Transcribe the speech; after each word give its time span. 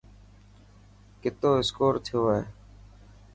ڪتو 1.21 1.49
اسڪور 1.61 1.93
ٿيو 2.05 2.21
هي. 2.31 2.41